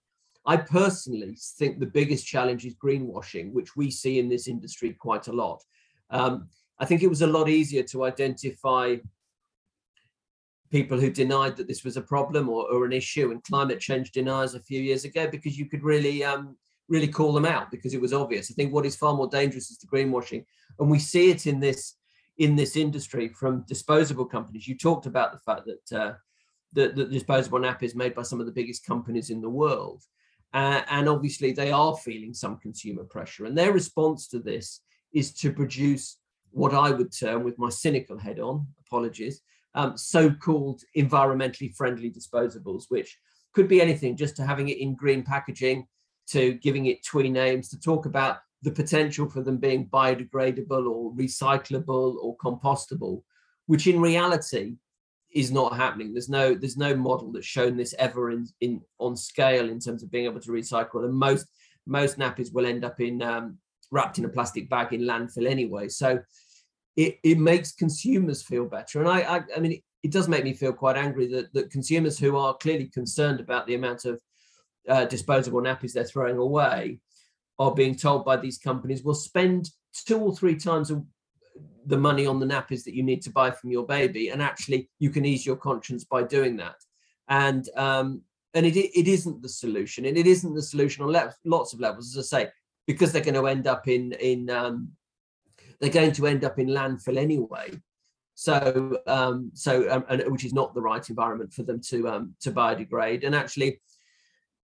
I 0.45 0.57
personally 0.57 1.37
think 1.57 1.79
the 1.79 1.85
biggest 1.85 2.25
challenge 2.25 2.65
is 2.65 2.75
greenwashing, 2.75 3.51
which 3.51 3.75
we 3.75 3.89
see 3.89 4.19
in 4.19 4.29
this 4.29 4.47
industry 4.47 4.93
quite 4.93 5.27
a 5.27 5.33
lot. 5.33 5.63
Um, 6.11 6.49
I 6.79 6.85
think 6.85 7.01
it 7.01 7.09
was 7.09 7.21
a 7.21 7.27
lot 7.27 7.49
easier 7.49 7.83
to 7.83 8.03
identify 8.03 8.97
people 10.71 10.99
who 10.99 11.09
denied 11.09 11.55
that 11.55 11.67
this 11.67 11.83
was 11.83 11.97
a 11.97 12.01
problem 12.01 12.49
or, 12.49 12.69
or 12.71 12.85
an 12.85 12.91
issue 12.91 13.31
and 13.31 13.43
climate 13.43 13.79
change 13.79 14.11
deniers 14.11 14.55
a 14.55 14.59
few 14.59 14.81
years 14.81 15.05
ago 15.05 15.27
because 15.27 15.57
you 15.57 15.67
could 15.67 15.83
really 15.83 16.23
um, 16.23 16.57
really 16.89 17.07
call 17.07 17.33
them 17.33 17.45
out 17.45 17.71
because 17.71 17.93
it 17.93 18.01
was 18.01 18.13
obvious. 18.13 18.51
I 18.51 18.53
think 18.55 18.73
what 18.73 18.85
is 18.85 18.95
far 18.95 19.13
more 19.13 19.27
dangerous 19.27 19.71
is 19.71 19.77
the 19.77 19.87
greenwashing, 19.87 20.45
and 20.79 20.89
we 20.89 20.99
see 20.99 21.31
it 21.31 21.47
in 21.47 21.59
this 21.59 21.95
in 22.37 22.55
this 22.55 22.75
industry 22.75 23.29
from 23.29 23.63
disposable 23.67 24.25
companies. 24.25 24.67
You 24.67 24.77
talked 24.77 25.05
about 25.05 25.31
the 25.31 25.39
fact 25.39 25.65
that 25.65 25.99
uh, 25.99 26.13
the, 26.73 26.89
the 26.89 27.05
disposable 27.05 27.59
nap 27.59 27.83
is 27.83 27.95
made 27.95 28.13
by 28.13 28.23
some 28.23 28.39
of 28.39 28.45
the 28.45 28.51
biggest 28.51 28.85
companies 28.85 29.29
in 29.29 29.41
the 29.41 29.49
world. 29.49 30.03
Uh, 30.53 30.81
and 30.89 31.09
obviously, 31.09 31.51
they 31.51 31.71
are 31.71 31.95
feeling 31.97 32.33
some 32.33 32.57
consumer 32.57 33.03
pressure. 33.03 33.45
And 33.45 33.57
their 33.57 33.73
response 33.73 34.27
to 34.29 34.39
this 34.39 34.81
is 35.13 35.33
to 35.35 35.51
produce 35.51 36.17
what 36.51 36.73
I 36.73 36.91
would 36.91 37.11
term, 37.11 37.43
with 37.43 37.59
my 37.59 37.69
cynical 37.69 38.17
head 38.17 38.39
on, 38.39 38.67
apologies, 38.79 39.41
um, 39.73 39.97
so 39.97 40.31
called 40.31 40.81
environmentally 40.95 41.75
friendly 41.75 42.09
disposables, 42.09 42.85
which 42.87 43.17
could 43.53 43.67
be 43.67 43.81
anything, 43.81 44.15
just 44.15 44.37
to 44.37 44.45
having 44.45 44.69
it 44.69 44.77
in 44.77 44.95
green 44.95 45.23
packaging, 45.23 45.87
to 46.27 46.53
giving 46.53 46.85
it 46.85 47.03
twee 47.03 47.29
names, 47.29 47.69
to 47.69 47.79
talk 47.79 48.05
about 48.05 48.37
the 48.65 48.71
potential 48.71 49.29
for 49.29 49.41
them 49.43 49.57
being 49.57 49.87
biodegradable 49.87 50.89
or 50.89 51.13
recyclable 51.13 52.15
or 52.15 52.35
compostable, 52.37 53.21
which 53.67 53.85
in 53.85 54.01
reality 54.01 54.75
is 55.31 55.51
not 55.51 55.75
happening. 55.75 56.13
There's 56.13 56.29
no 56.29 56.55
there's 56.55 56.75
no 56.75 56.95
model 56.95 57.31
that's 57.31 57.45
shown 57.45 57.77
this 57.77 57.93
ever 57.99 58.31
in, 58.31 58.47
in 58.61 58.81
on 58.99 59.15
scale 59.15 59.69
in 59.69 59.79
terms 59.79 60.01
of 60.01 60.11
being 60.11 60.25
able 60.25 60.39
to 60.39 60.51
recycle. 60.51 61.05
And 61.05 61.13
most 61.13 61.45
most 61.85 62.17
nappies 62.17 62.51
will 62.51 62.65
end 62.65 62.83
up 62.83 62.99
in 62.99 63.21
um, 63.21 63.59
wrapped 63.91 64.17
in 64.17 64.25
a 64.25 64.29
plastic 64.29 64.67
bag 64.67 64.93
in 64.93 65.01
landfill 65.01 65.47
anyway. 65.47 65.87
So 65.87 66.19
it, 66.95 67.19
it 67.23 67.37
makes 67.37 67.73
consumers 67.73 68.41
feel 68.41 68.65
better. 68.65 68.99
And 68.99 69.07
I 69.07 69.19
I, 69.19 69.41
I 69.55 69.59
mean 69.59 69.73
it, 69.73 69.83
it 70.01 70.11
does 70.11 70.27
make 70.27 70.43
me 70.43 70.53
feel 70.53 70.73
quite 70.73 70.97
angry 70.97 71.27
that, 71.27 71.53
that 71.53 71.69
consumers 71.69 72.17
who 72.17 72.35
are 72.35 72.57
clearly 72.57 72.87
concerned 72.87 73.39
about 73.39 73.67
the 73.67 73.75
amount 73.75 74.05
of 74.05 74.19
uh, 74.89 75.05
disposable 75.05 75.61
nappies 75.61 75.93
they're 75.93 76.03
throwing 76.03 76.37
away 76.37 76.99
are 77.59 77.73
being 77.73 77.95
told 77.95 78.25
by 78.25 78.37
these 78.37 78.57
companies, 78.57 79.03
well, 79.03 79.15
spend 79.15 79.69
two 80.05 80.19
or 80.19 80.35
three 80.35 80.55
times 80.55 80.91
the 81.85 81.97
money 81.97 82.25
on 82.25 82.39
the 82.39 82.45
nappies 82.45 82.83
that 82.83 82.95
you 82.95 83.03
need 83.03 83.21
to 83.21 83.29
buy 83.29 83.51
from 83.51 83.71
your 83.71 83.85
baby, 83.85 84.29
and 84.29 84.41
actually 84.41 84.89
you 84.99 85.09
can 85.09 85.25
ease 85.25 85.45
your 85.45 85.55
conscience 85.55 86.03
by 86.03 86.23
doing 86.23 86.57
that. 86.57 86.75
And 87.29 87.67
um, 87.75 88.21
and 88.53 88.65
it 88.65 88.75
it 88.75 89.07
isn't 89.07 89.41
the 89.41 89.49
solution, 89.49 90.05
and 90.05 90.17
it 90.17 90.27
isn't 90.27 90.53
the 90.53 90.61
solution 90.61 91.03
on 91.03 91.11
le- 91.11 91.35
lots 91.45 91.73
of 91.73 91.79
levels, 91.79 92.15
as 92.15 92.33
I 92.33 92.37
say, 92.37 92.51
because 92.87 93.11
they're 93.11 93.23
going 93.23 93.35
to 93.35 93.47
end 93.47 93.67
up 93.67 93.87
in 93.87 94.13
in 94.13 94.49
um, 94.49 94.89
they're 95.79 95.89
going 95.89 96.13
to 96.13 96.27
end 96.27 96.43
up 96.43 96.59
in 96.59 96.67
landfill 96.67 97.17
anyway. 97.17 97.71
So 98.35 98.97
um, 99.07 99.51
so 99.53 99.89
um, 99.89 100.05
and, 100.09 100.23
which 100.31 100.45
is 100.45 100.53
not 100.53 100.73
the 100.73 100.81
right 100.81 101.09
environment 101.09 101.53
for 101.53 101.63
them 101.63 101.79
to 101.89 102.09
um, 102.09 102.35
to 102.41 102.51
biodegrade, 102.51 103.25
and 103.25 103.35
actually 103.35 103.81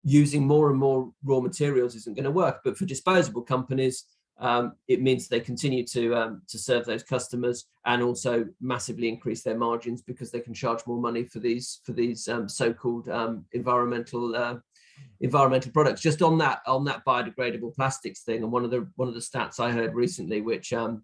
using 0.03 0.45
more 0.45 0.69
and 0.69 0.79
more 0.79 1.11
raw 1.23 1.39
materials 1.39 1.95
isn't 1.95 2.15
going 2.15 2.25
to 2.25 2.31
work. 2.31 2.61
But 2.63 2.77
for 2.77 2.85
disposable 2.85 3.41
companies, 3.41 4.05
um, 4.39 4.73
it 4.87 5.01
means 5.01 5.27
they 5.27 5.39
continue 5.39 5.85
to 5.87 6.15
um, 6.15 6.41
to 6.47 6.57
serve 6.57 6.85
those 6.85 7.03
customers 7.03 7.67
and 7.85 8.01
also 8.01 8.45
massively 8.59 9.07
increase 9.07 9.43
their 9.43 9.57
margins 9.57 10.01
because 10.01 10.31
they 10.31 10.39
can 10.39 10.53
charge 10.53 10.81
more 10.87 10.99
money 10.99 11.23
for 11.23 11.39
these 11.39 11.79
for 11.83 11.93
these 11.93 12.27
um, 12.27 12.49
so-called 12.49 13.07
um, 13.09 13.45
environmental 13.53 14.35
uh, 14.35 14.55
environmental 15.19 15.71
products. 15.71 16.01
Just 16.01 16.23
on 16.23 16.39
that 16.39 16.61
on 16.65 16.83
that 16.85 17.05
biodegradable 17.05 17.75
plastics 17.75 18.23
thing, 18.23 18.41
and 18.41 18.51
one 18.51 18.65
of 18.65 18.71
the 18.71 18.87
one 18.95 19.07
of 19.07 19.13
the 19.13 19.19
stats 19.19 19.59
I 19.59 19.71
heard 19.71 19.93
recently, 19.93 20.41
which 20.41 20.73
um, 20.73 21.03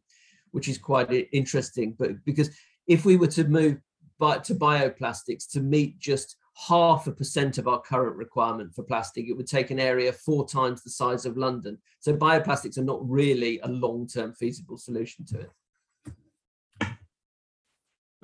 which 0.52 0.68
is 0.68 0.80
quite 0.80 1.28
interesting, 1.32 1.96
but 2.00 2.12
because 2.26 2.50
if 2.88 3.06
we 3.06 3.18
were 3.18 3.28
to 3.28 3.44
move 3.44 3.78
by, 4.18 4.40
to 4.40 4.56
bioplastics 4.56 5.48
to 5.52 5.60
meet 5.60 6.00
just 6.00 6.37
half 6.58 7.06
a 7.06 7.12
percent 7.12 7.58
of 7.58 7.68
our 7.68 7.80
current 7.80 8.16
requirement 8.16 8.74
for 8.74 8.84
plastic. 8.84 9.28
It 9.28 9.34
would 9.34 9.48
take 9.48 9.70
an 9.70 9.80
area 9.80 10.12
four 10.12 10.48
times 10.48 10.82
the 10.82 10.90
size 10.90 11.26
of 11.26 11.38
London. 11.38 11.78
So 12.00 12.16
bioplastics 12.16 12.78
are 12.78 12.84
not 12.84 13.08
really 13.08 13.60
a 13.60 13.68
long-term 13.68 14.34
feasible 14.34 14.78
solution 14.78 15.26
to 15.28 15.40
it. 15.42 15.52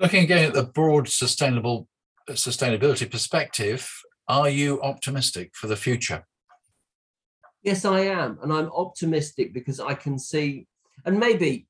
Looking 0.00 0.24
again 0.24 0.48
at 0.48 0.54
the 0.54 0.64
broad 0.64 1.08
sustainable 1.08 1.88
uh, 2.28 2.32
sustainability 2.32 3.08
perspective, 3.08 3.88
are 4.26 4.48
you 4.48 4.82
optimistic 4.82 5.54
for 5.54 5.68
the 5.68 5.76
future? 5.76 6.26
Yes, 7.62 7.84
I 7.84 8.00
am. 8.00 8.38
And 8.42 8.52
I'm 8.52 8.70
optimistic 8.72 9.54
because 9.54 9.78
I 9.78 9.94
can 9.94 10.18
see, 10.18 10.66
and 11.06 11.20
maybe 11.20 11.68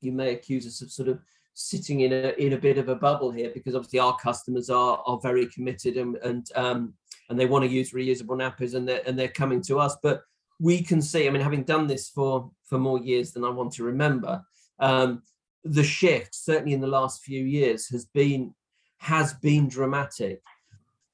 you 0.00 0.12
may 0.12 0.32
accuse 0.32 0.66
us 0.66 0.80
of 0.80 0.90
sort 0.90 1.08
of 1.08 1.20
sitting 1.58 2.00
in 2.00 2.12
a 2.12 2.34
in 2.38 2.52
a 2.52 2.58
bit 2.58 2.76
of 2.76 2.90
a 2.90 2.94
bubble 2.94 3.30
here 3.30 3.50
because 3.54 3.74
obviously 3.74 3.98
our 3.98 4.14
customers 4.18 4.68
are 4.68 5.02
are 5.06 5.18
very 5.20 5.46
committed 5.46 5.96
and 5.96 6.16
and 6.16 6.48
um, 6.54 6.92
and 7.30 7.40
they 7.40 7.46
want 7.46 7.64
to 7.64 7.70
use 7.70 7.92
reusable 7.92 8.36
nappies 8.36 8.74
and 8.74 8.86
they're 8.86 9.00
and 9.06 9.18
they're 9.18 9.28
coming 9.28 9.62
to 9.62 9.78
us. 9.80 9.96
But 10.02 10.22
we 10.60 10.82
can 10.82 11.00
see, 11.00 11.26
I 11.26 11.30
mean, 11.30 11.42
having 11.42 11.64
done 11.64 11.86
this 11.86 12.10
for 12.10 12.50
for 12.64 12.78
more 12.78 12.98
years 12.98 13.32
than 13.32 13.42
I 13.42 13.48
want 13.48 13.72
to 13.72 13.84
remember, 13.84 14.42
um, 14.80 15.22
the 15.64 15.82
shift 15.82 16.34
certainly 16.34 16.74
in 16.74 16.80
the 16.82 16.86
last 16.86 17.22
few 17.22 17.42
years 17.42 17.88
has 17.88 18.04
been 18.04 18.54
has 18.98 19.32
been 19.34 19.66
dramatic. 19.68 20.42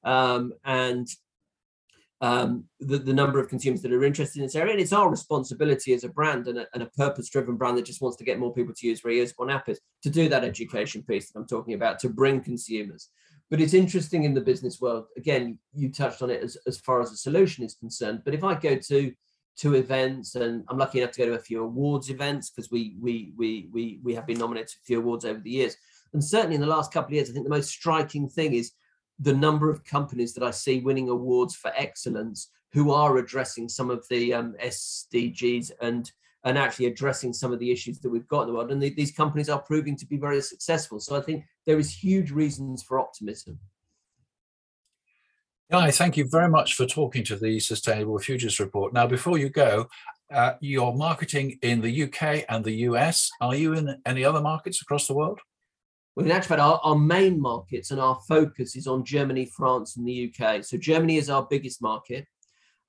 Um, 0.03 0.53
and 0.65 1.07
um, 2.23 2.63
the, 2.79 2.97
the 2.99 3.13
number 3.13 3.37
of 3.37 3.49
consumers 3.49 3.81
that 3.81 3.91
are 3.91 4.05
interested 4.05 4.39
in 4.39 4.45
this 4.45 4.55
area. 4.55 4.71
And 4.71 4.81
it's 4.81 4.93
our 4.93 5.09
responsibility 5.09 5.93
as 5.93 6.05
a 6.05 6.09
brand 6.09 6.47
and 6.47 6.59
a, 6.59 6.67
a 6.73 6.85
purpose 6.91 7.29
driven 7.29 7.57
brand 7.57 7.77
that 7.77 7.85
just 7.85 8.01
wants 8.01 8.15
to 8.15 8.23
get 8.23 8.39
more 8.39 8.53
people 8.53 8.73
to 8.73 8.87
use 8.87 9.01
reusable 9.01 9.49
nappies 9.49 9.79
to 10.03 10.09
do 10.09 10.29
that 10.29 10.45
education 10.45 11.03
piece 11.03 11.29
that 11.29 11.37
I'm 11.37 11.45
talking 11.45 11.73
about 11.73 11.99
to 11.99 12.09
bring 12.09 12.39
consumers. 12.39 13.09
But 13.51 13.59
it's 13.59 13.73
interesting 13.73 14.23
in 14.23 14.33
the 14.33 14.39
business 14.39 14.79
world. 14.79 15.07
Again, 15.17 15.59
you 15.73 15.91
touched 15.91 16.21
on 16.21 16.29
it 16.29 16.41
as, 16.41 16.57
as 16.65 16.79
far 16.79 17.01
as 17.01 17.11
a 17.11 17.17
solution 17.17 17.65
is 17.65 17.75
concerned. 17.75 18.21
But 18.23 18.33
if 18.33 18.43
I 18.45 18.55
go 18.55 18.77
to 18.77 19.11
to 19.55 19.75
events 19.75 20.33
and 20.33 20.63
I'm 20.67 20.79
lucky 20.79 20.99
enough 20.99 21.11
to 21.11 21.19
go 21.19 21.25
to 21.27 21.33
a 21.33 21.39
few 21.39 21.61
awards 21.61 22.09
events 22.09 22.49
because 22.49 22.71
we 22.71 22.95
we 23.01 23.33
we 23.37 23.69
we 23.71 23.99
we 24.01 24.15
have 24.15 24.25
been 24.25 24.39
nominated 24.39 24.69
for 24.69 24.79
a 24.81 24.85
few 24.85 24.99
awards 24.99 25.25
over 25.25 25.41
the 25.41 25.51
years. 25.51 25.75
And 26.13 26.23
certainly 26.23 26.55
in 26.55 26.61
the 26.61 26.67
last 26.67 26.93
couple 26.93 27.09
of 27.09 27.13
years, 27.15 27.29
I 27.29 27.33
think 27.33 27.43
the 27.43 27.49
most 27.49 27.69
striking 27.69 28.29
thing 28.29 28.53
is 28.53 28.71
the 29.23 29.33
number 29.33 29.69
of 29.69 29.83
companies 29.85 30.33
that 30.33 30.43
I 30.43 30.51
see 30.51 30.79
winning 30.79 31.09
awards 31.09 31.55
for 31.55 31.71
excellence 31.75 32.49
who 32.71 32.91
are 32.91 33.17
addressing 33.17 33.69
some 33.69 33.89
of 33.89 34.05
the 34.09 34.33
um, 34.33 34.55
SDGs 34.61 35.71
and 35.81 36.11
and 36.45 36.57
actually 36.57 36.87
addressing 36.87 37.31
some 37.31 37.53
of 37.53 37.59
the 37.59 37.71
issues 37.71 37.99
that 37.99 38.09
we've 38.09 38.27
got 38.27 38.41
in 38.41 38.47
the 38.47 38.53
world. 38.53 38.69
And 38.69 38.81
the, 38.81 38.89
these 38.89 39.13
companies 39.13 39.47
are 39.47 39.61
proving 39.61 39.95
to 39.95 40.05
be 40.05 40.17
very 40.17 40.41
successful. 40.41 40.99
So 40.99 41.15
I 41.15 41.21
think 41.21 41.45
there 41.65 41.79
is 41.79 41.89
huge 41.89 42.31
reasons 42.31 42.83
for 42.83 42.99
optimism. 42.99 43.59
Guy, 45.71 45.89
thank 45.91 46.17
you 46.17 46.27
very 46.27 46.49
much 46.49 46.73
for 46.73 46.85
talking 46.85 47.23
to 47.23 47.37
the 47.37 47.61
Sustainable 47.61 48.19
Futures 48.19 48.59
Report. 48.59 48.91
Now, 48.91 49.07
before 49.07 49.37
you 49.37 49.47
go, 49.47 49.87
uh, 50.33 50.55
you're 50.59 50.93
marketing 50.93 51.59
in 51.61 51.79
the 51.79 52.03
UK 52.03 52.43
and 52.49 52.65
the 52.65 52.75
US. 52.89 53.31
Are 53.39 53.55
you 53.55 53.73
in 53.73 54.01
any 54.05 54.25
other 54.25 54.41
markets 54.41 54.81
across 54.81 55.07
the 55.07 55.13
world? 55.13 55.39
Well, 56.15 56.25
in 56.25 56.31
actual 56.31 56.49
fact, 56.49 56.61
our, 56.61 56.79
our 56.83 56.97
main 56.97 57.41
markets 57.41 57.91
and 57.91 57.99
our 57.99 58.19
focus 58.27 58.75
is 58.75 58.85
on 58.85 59.03
Germany, 59.03 59.45
France, 59.45 59.97
and 59.97 60.07
the 60.07 60.31
UK. 60.31 60.63
So 60.63 60.77
Germany 60.77 61.17
is 61.17 61.29
our 61.29 61.47
biggest 61.49 61.81
market. 61.81 62.27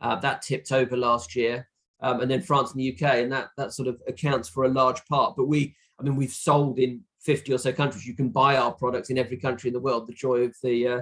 Uh, 0.00 0.16
that 0.16 0.42
tipped 0.42 0.72
over 0.72 0.96
last 0.96 1.34
year, 1.34 1.66
um, 2.00 2.20
and 2.20 2.30
then 2.30 2.42
France 2.42 2.72
and 2.72 2.80
the 2.80 2.92
UK, 2.92 3.14
and 3.16 3.32
that 3.32 3.48
that 3.56 3.72
sort 3.72 3.88
of 3.88 4.00
accounts 4.06 4.48
for 4.48 4.64
a 4.64 4.68
large 4.68 5.02
part. 5.06 5.34
But 5.36 5.46
we, 5.46 5.74
I 5.98 6.02
mean, 6.02 6.16
we've 6.16 6.32
sold 6.32 6.78
in 6.78 7.00
50 7.20 7.54
or 7.54 7.58
so 7.58 7.72
countries. 7.72 8.06
You 8.06 8.14
can 8.14 8.28
buy 8.28 8.56
our 8.56 8.72
products 8.72 9.08
in 9.08 9.16
every 9.16 9.38
country 9.38 9.68
in 9.68 9.74
the 9.74 9.80
world. 9.80 10.06
The 10.06 10.12
joy 10.12 10.40
of 10.40 10.54
the 10.62 10.86
uh, 10.88 11.00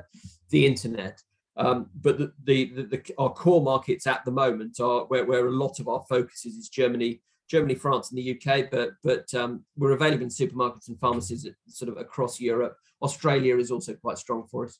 the 0.50 0.66
internet. 0.66 1.20
Um, 1.56 1.90
but 2.00 2.16
the, 2.16 2.32
the, 2.44 2.64
the, 2.90 3.14
our 3.18 3.30
core 3.30 3.62
markets 3.62 4.06
at 4.06 4.24
the 4.24 4.30
moment 4.30 4.80
are 4.80 5.04
where, 5.06 5.26
where 5.26 5.46
a 5.46 5.50
lot 5.50 5.80
of 5.80 5.88
our 5.88 6.02
focus 6.08 6.46
is, 6.46 6.54
is 6.54 6.70
Germany, 6.70 7.20
Germany, 7.48 7.74
France, 7.74 8.10
and 8.10 8.18
the 8.18 8.36
UK. 8.36 8.70
But 8.70 8.90
but 9.02 9.32
um, 9.34 9.64
we're 9.76 9.92
available 9.92 10.22
in 10.22 10.28
supermarkets 10.28 10.88
and 10.88 10.98
pharmacies 10.98 11.46
sort 11.68 11.90
of 11.90 11.96
across 11.98 12.40
Europe. 12.40 12.76
Australia 13.02 13.58
is 13.58 13.70
also 13.70 13.94
quite 13.94 14.18
strong 14.18 14.46
for 14.50 14.66
us. 14.66 14.78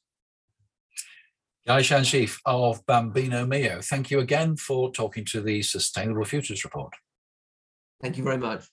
Guy 1.67 1.81
Schanschieff 1.81 2.41
of 2.45 2.85
Bambino 2.87 3.47
Mio, 3.47 3.81
thank 3.81 4.11
you 4.11 4.19
again 4.19 4.57
for 4.57 4.91
talking 4.91 5.25
to 5.27 5.41
the 5.41 5.63
Sustainable 5.63 6.25
Futures 6.25 6.65
Report. 6.65 6.93
Thank 8.01 8.19
you 8.19 8.25
very 8.25 8.39
much. 8.39 8.67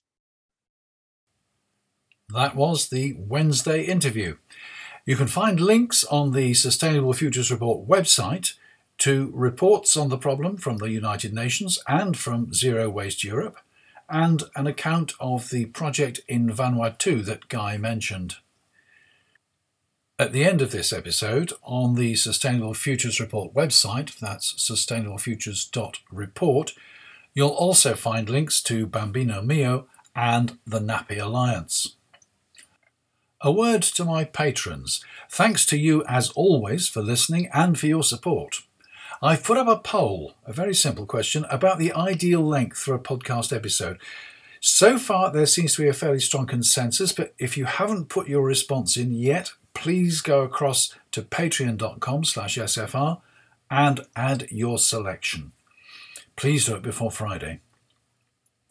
That 2.30 2.56
was 2.56 2.88
the 2.88 3.14
Wednesday 3.16 3.82
interview. 3.84 4.36
You 5.06 5.16
can 5.16 5.28
find 5.28 5.60
links 5.60 6.04
on 6.04 6.32
the 6.32 6.54
Sustainable 6.54 7.12
Futures 7.12 7.50
Report 7.50 7.88
website 7.88 8.54
to 8.98 9.30
reports 9.34 9.96
on 9.96 10.08
the 10.10 10.18
problem 10.18 10.56
from 10.56 10.76
the 10.76 10.90
United 10.90 11.32
Nations 11.32 11.78
and 11.88 12.16
from 12.16 12.52
Zero 12.52 12.90
Waste 12.90 13.24
Europe, 13.24 13.58
and 14.10 14.42
an 14.56 14.66
account 14.66 15.12
of 15.20 15.50
the 15.50 15.66
project 15.66 16.20
in 16.28 16.50
Vanuatu 16.50 17.24
that 17.24 17.48
Guy 17.48 17.76
mentioned. 17.76 18.36
At 20.18 20.32
the 20.32 20.44
end 20.44 20.60
of 20.60 20.70
this 20.70 20.92
episode, 20.92 21.52
on 21.62 21.94
the 21.94 22.14
Sustainable 22.14 22.74
Futures 22.74 23.20
Report 23.20 23.54
website, 23.54 24.18
that's 24.18 24.52
sustainablefutures.report, 24.54 26.74
you'll 27.32 27.48
also 27.48 27.94
find 27.94 28.28
links 28.28 28.62
to 28.64 28.86
Bambino 28.86 29.40
Mio 29.40 29.86
and 30.14 30.58
the 30.66 30.80
Nappy 30.80 31.18
Alliance. 31.18 31.96
A 33.40 33.50
word 33.50 33.82
to 33.82 34.04
my 34.04 34.24
patrons. 34.24 35.02
Thanks 35.30 35.64
to 35.66 35.78
you, 35.78 36.04
as 36.04 36.28
always, 36.32 36.86
for 36.86 37.00
listening 37.00 37.48
and 37.54 37.78
for 37.78 37.86
your 37.86 38.02
support. 38.02 38.60
I've 39.22 39.44
put 39.44 39.58
up 39.58 39.68
a 39.68 39.76
poll, 39.76 40.32
a 40.46 40.52
very 40.52 40.74
simple 40.74 41.04
question, 41.04 41.44
about 41.50 41.78
the 41.78 41.92
ideal 41.92 42.40
length 42.40 42.78
for 42.78 42.94
a 42.94 42.98
podcast 42.98 43.54
episode. 43.54 43.98
So 44.60 44.98
far, 44.98 45.30
there 45.30 45.44
seems 45.44 45.74
to 45.74 45.82
be 45.82 45.88
a 45.88 45.92
fairly 45.92 46.20
strong 46.20 46.46
consensus, 46.46 47.12
but 47.12 47.34
if 47.38 47.58
you 47.58 47.66
haven't 47.66 48.08
put 48.08 48.28
your 48.28 48.42
response 48.42 48.96
in 48.96 49.12
yet, 49.12 49.52
please 49.74 50.22
go 50.22 50.40
across 50.40 50.94
to 51.12 51.20
patreon.com 51.20 52.24
slash 52.24 52.56
SFR 52.56 53.20
and 53.70 54.06
add 54.16 54.48
your 54.50 54.78
selection. 54.78 55.52
Please 56.36 56.64
do 56.64 56.76
it 56.76 56.82
before 56.82 57.10
Friday. 57.10 57.60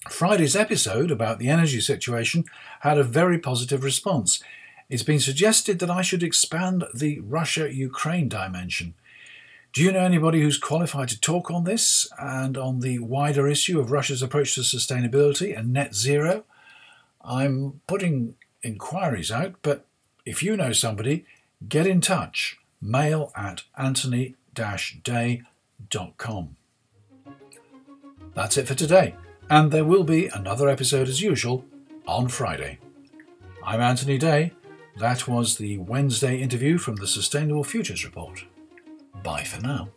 Friday's 0.09 0.55
episode 0.55 1.11
about 1.11 1.37
the 1.37 1.49
energy 1.49 1.79
situation 1.79 2.45
had 2.79 2.97
a 2.97 3.03
very 3.03 3.37
positive 3.37 3.83
response. 3.83 4.41
It's 4.89 5.03
been 5.03 5.19
suggested 5.19 5.77
that 5.77 5.91
I 5.91 6.01
should 6.01 6.23
expand 6.23 6.85
the 6.91 7.19
Russia 7.19 7.71
Ukraine 7.71 8.27
dimension. 8.27 8.95
Do 9.71 9.83
you 9.83 9.91
know 9.91 9.99
anybody 9.99 10.41
who's 10.41 10.57
qualified 10.57 11.09
to 11.09 11.19
talk 11.19 11.51
on 11.51 11.63
this 11.63 12.07
and 12.17 12.57
on 12.57 12.79
the 12.79 12.99
wider 12.99 13.47
issue 13.47 13.79
of 13.79 13.91
Russia's 13.91 14.23
approach 14.23 14.55
to 14.55 14.61
sustainability 14.61 15.57
and 15.57 15.71
net 15.71 15.93
zero? 15.93 16.43
I'm 17.23 17.81
putting 17.85 18.35
inquiries 18.63 19.31
out, 19.31 19.55
but 19.61 19.85
if 20.25 20.41
you 20.41 20.57
know 20.57 20.73
somebody, 20.73 21.25
get 21.67 21.85
in 21.85 22.01
touch. 22.01 22.57
Mail 22.81 23.31
at 23.35 23.63
anthony 23.77 24.35
day.com. 24.53 25.45
That's 28.33 28.57
it 28.57 28.67
for 28.67 28.75
today, 28.75 29.15
and 29.49 29.71
there 29.71 29.85
will 29.85 30.03
be 30.03 30.27
another 30.27 30.67
episode 30.69 31.07
as 31.07 31.21
usual 31.21 31.65
on 32.07 32.27
Friday. 32.27 32.79
I'm 33.63 33.81
Anthony 33.81 34.17
Day 34.17 34.53
that 34.99 35.29
was 35.29 35.57
the 35.57 35.77
Wednesday 35.77 36.41
interview 36.41 36.77
from 36.77 36.97
the 36.97 37.07
Sustainable 37.07 37.63
Futures 37.63 38.03
Report. 38.03 38.43
Bye 39.23 39.43
for 39.43 39.61
now. 39.61 39.89